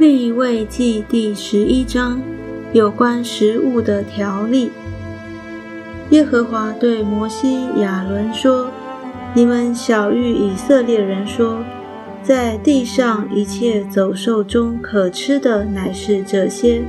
[0.00, 2.22] 立位记第十一章
[2.72, 4.70] 有关食物的条例。
[6.08, 8.70] 耶和华对摩西、亚伦说
[9.36, 11.58] ：“你们小谕以色列人说，
[12.22, 16.80] 在地上一切走兽中可吃的乃是这些。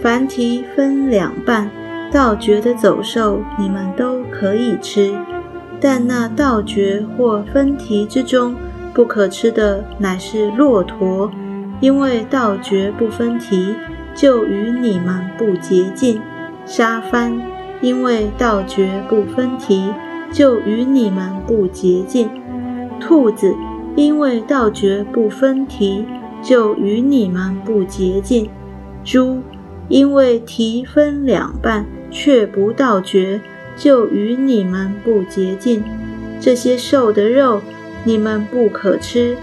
[0.00, 1.70] 凡蹄分两半、
[2.10, 5.14] 倒嚼的走兽，你们都可以吃。
[5.78, 8.56] 但那倒嚼或分蹄之中
[8.94, 11.30] 不可吃的，乃是骆驼。”
[11.80, 13.74] 因为道绝不分蹄，
[14.14, 16.18] 就与你们不洁净；
[16.64, 17.40] 沙番，
[17.80, 19.92] 因为道绝不分蹄，
[20.32, 22.28] 就与你们不洁净；
[23.00, 23.54] 兔子，
[23.96, 26.06] 因为道绝不分蹄，
[26.42, 28.46] 就与你们不洁净；
[29.04, 29.42] 猪，
[29.88, 33.40] 因为蹄分两半却不道绝，
[33.76, 35.82] 就与你们不洁净。
[36.40, 37.60] 这些兽的肉，
[38.04, 39.36] 你们不可吃；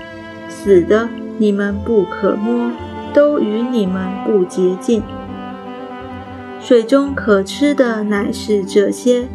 [0.47, 1.09] 死的。
[1.41, 2.69] 你们不可摸，
[3.15, 5.01] 都与你们不洁净。
[6.59, 9.27] 水中可吃的乃是这些：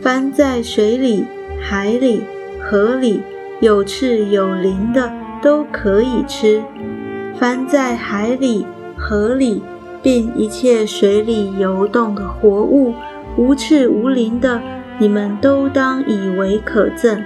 [0.00, 1.26] 凡在水里、
[1.60, 2.22] 海里、
[2.58, 3.20] 河里
[3.60, 6.62] 有翅有鳞的，都可以吃；
[7.38, 8.64] 凡在海里、
[8.96, 9.62] 河里，
[10.02, 12.94] 并一切水里游动的活物，
[13.36, 14.62] 无翅无鳞的，
[14.96, 17.22] 你们都当以为可憎。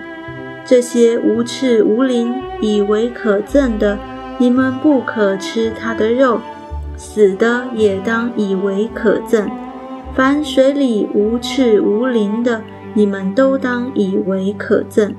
[0.64, 3.96] 这些无翅无鳞、以为可憎的。
[4.38, 6.40] 你们不可吃它的肉，
[6.96, 9.48] 死的也当以为可憎。
[10.14, 12.62] 凡水里无翅无鳞的，
[12.94, 15.12] 你们都当以为可憎。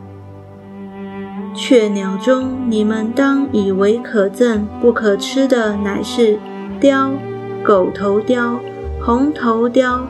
[1.53, 6.37] 雀鸟中，你们当以为可憎、不可吃的，乃是
[6.79, 7.11] 雕、
[7.63, 8.59] 狗头雕、
[9.03, 10.07] 红头雕、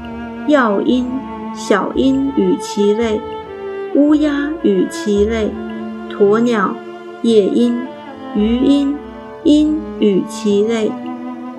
[0.47, 1.09] 药鹰、
[1.53, 3.21] 小鹰与其类、
[3.95, 5.51] 乌鸦与其类、
[6.09, 6.75] 鸵鸟、
[7.21, 7.77] 夜鹰。
[8.37, 8.95] 鱼鹰、
[9.43, 10.91] 鹰与其类，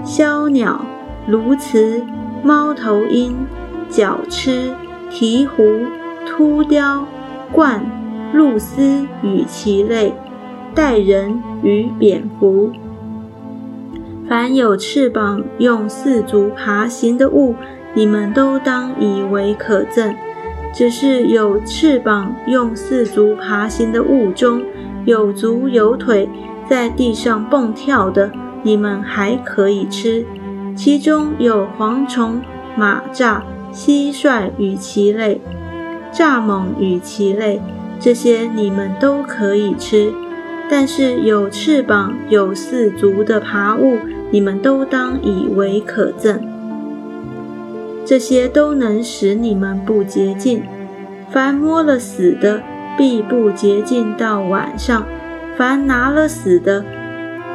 [0.04, 0.86] 枭鸟、
[1.26, 2.00] 鸬鹚、
[2.44, 3.36] 猫头鹰、
[3.90, 4.70] 角鸱、
[5.10, 5.86] 鹈鹕、
[6.24, 7.04] 秃雕、
[7.52, 7.80] 鹳、
[8.32, 10.14] 鹭鸶与其类，
[10.72, 12.70] 待人与蝙蝠。
[14.28, 17.56] 凡有翅膀用四足爬行的物，
[17.92, 20.14] 你们都当以为可憎。
[20.72, 24.62] 只是有翅膀用四足爬行的物中，
[25.06, 26.28] 有足有腿。
[26.68, 28.30] 在地上蹦跳的，
[28.62, 30.24] 你们还可以吃；
[30.76, 32.40] 其中有蝗虫、
[32.76, 33.40] 马蚱、
[33.72, 35.40] 蟋蟀与其类，
[36.12, 37.60] 蚱蜢与其类，
[37.98, 40.12] 这些你们都可以吃。
[40.70, 43.96] 但是有翅膀、有四足的爬物，
[44.30, 46.38] 你们都当以为可憎。
[48.04, 50.62] 这些都能使你们不洁净。
[51.30, 52.62] 凡摸了死的，
[52.98, 55.06] 必不洁净到晚上。
[55.58, 56.84] 凡拿了死的，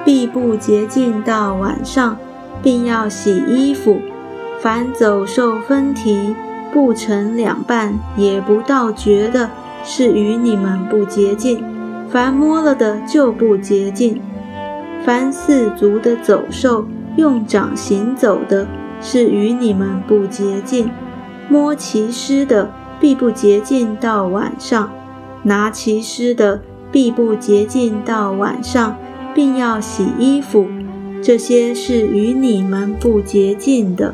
[0.03, 2.17] 必不洁净到晚上，
[2.61, 3.97] 并要洗衣服。
[4.59, 6.35] 凡走兽分蹄
[6.73, 9.49] 不成两半，也不倒绝的，
[9.85, 11.63] 是与你们不洁净。
[12.09, 14.21] 凡摸了的就不洁净。
[15.05, 16.85] 凡四足的走兽
[17.15, 18.67] 用掌行走的，
[18.99, 20.91] 是与你们不洁净。
[21.47, 24.91] 摸其尸的，必不洁净到晚上。
[25.43, 26.59] 拿其尸的。
[26.93, 28.95] 必不洁净到晚上，
[29.33, 30.67] 并要洗衣服，
[31.23, 34.13] 这些是与你们不洁净的。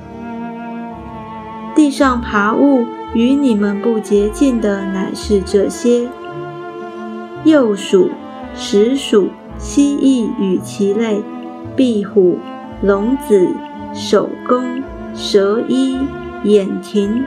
[1.76, 6.08] 地上爬物与你们不洁净的，乃是这些：
[7.44, 8.10] 鼬鼠、
[8.56, 11.22] 石鼠、蜥蜴与其类、
[11.76, 12.38] 壁虎、
[12.82, 13.50] 龙子、
[13.94, 14.82] 守宫、
[15.14, 15.98] 蛇衣、
[16.46, 17.26] 眼蜓，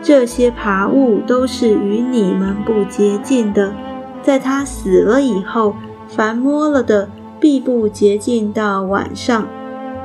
[0.00, 3.72] 这些爬物都是与你们不洁净的。
[4.22, 5.74] 在他死了以后，
[6.08, 7.08] 凡摸了的，
[7.40, 9.46] 必不洁净到晚上。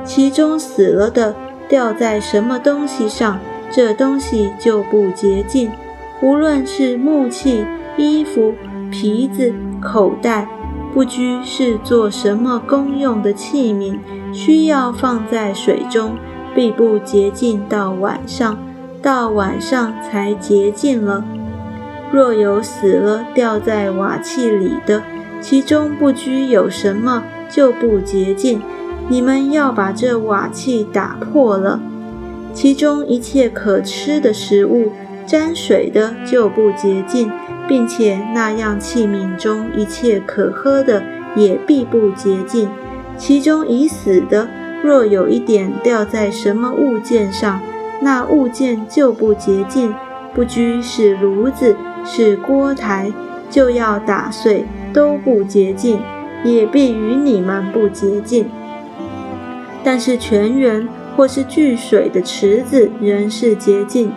[0.04, 1.34] 其中死了的，
[1.68, 3.38] 掉在什么东西上，
[3.70, 5.70] 这东西就不洁净。
[6.22, 7.64] 无论是木器、
[7.96, 8.54] 衣服、
[8.90, 10.48] 皮子、口袋，
[10.92, 13.98] 不拘是做什么公用的器皿，
[14.32, 16.16] 需要放在水中，
[16.54, 18.58] 必不洁净到晚上。
[19.00, 21.22] 到晚上才洁净了。
[22.12, 25.02] 若有死了掉在瓦器里的，
[25.40, 28.60] 其中不拘有什么，就不洁净。
[29.08, 31.80] 你们要把这瓦器打破了。
[32.52, 34.92] 其中一切可吃的食物
[35.26, 37.30] 沾水的就不洁净，
[37.68, 41.02] 并且那样器皿中一切可喝的
[41.36, 42.68] 也必不洁净。
[43.16, 44.48] 其中已死的，
[44.82, 47.60] 若有一点掉在什么物件上，
[48.00, 49.94] 那物件就不洁净，
[50.38, 51.74] 不拘是炉子。
[52.04, 53.12] 是锅台，
[53.50, 55.98] 就要打碎，都不洁净，
[56.44, 58.46] 也必与你们不洁净。
[59.82, 64.10] 但是泉源或是聚水的池子仍是洁净；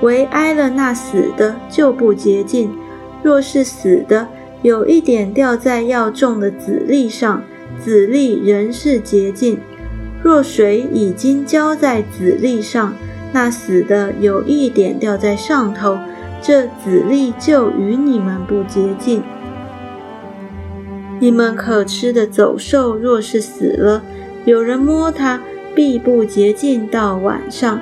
[0.00, 2.74] 唯挨了那死的，就不洁净。
[3.22, 4.28] 若是死的，
[4.62, 7.42] 有一点掉在要种的籽粒上，
[7.84, 9.58] 籽粒仍是洁净；
[10.22, 12.94] 若水已经浇在籽粒上，
[13.32, 15.98] 那死的有一点掉在上头，
[16.40, 19.22] 这籽粒就与你们不洁净。
[21.18, 24.02] 你们可吃的走兽，若是死了，
[24.44, 25.40] 有人摸它，
[25.74, 27.80] 必不洁净到晚上。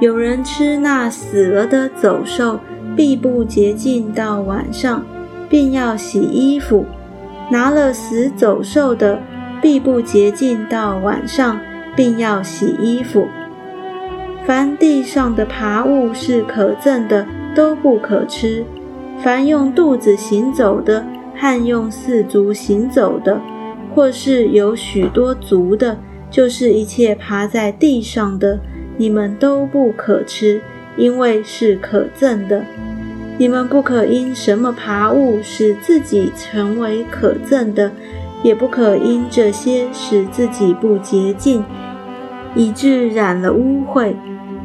[0.00, 2.58] 有人吃那死了的走兽，
[2.96, 5.04] 必不洁净到晚上，
[5.48, 6.84] 便要洗衣服。
[7.50, 9.20] 拿了死走兽的，
[9.60, 11.60] 必不洁净到晚上，
[11.94, 13.28] 并要洗衣服。
[14.44, 18.64] 凡地上的爬物是可憎的，都不可吃。
[19.22, 21.06] 凡用肚子行走的，
[21.36, 23.40] 和用四足行走的，
[23.94, 25.96] 或是有许多足的，
[26.28, 28.58] 就是一切爬在地上的，
[28.96, 30.60] 你们都不可吃，
[30.96, 32.64] 因为是可憎的。
[33.38, 37.92] 你们不可因什么爬物使自己成为可憎的，
[38.42, 41.64] 也不可因这些使自己不洁净，
[42.56, 44.14] 以致染了污秽。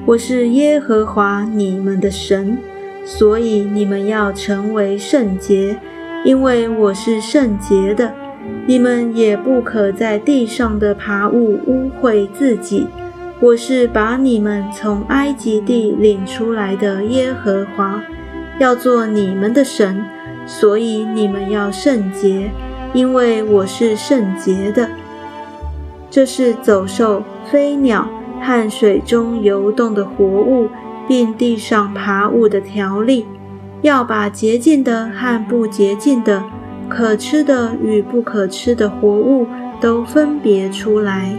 [0.08, 2.58] 我是耶和华你们的神，
[3.04, 5.78] 所以你们要成为圣洁。
[6.24, 8.14] 因为我是圣洁的，
[8.66, 12.88] 你们也不可在地上的爬物污秽自己。
[13.42, 18.02] 我是把你们从埃及地领出来的耶和华，
[18.60, 20.02] 要做你们的神，
[20.46, 22.50] 所以你们要圣洁，
[22.94, 24.88] 因为我是圣洁的。
[26.10, 27.22] 这是走兽、
[27.52, 28.08] 飞鸟
[28.42, 30.70] 和水中游动的活物，
[31.08, 33.26] 并地上爬物的条例。
[33.82, 36.44] 要把洁净的和不洁净的、
[36.90, 39.46] 可吃的与不可吃的活物
[39.80, 41.36] 都分别出来。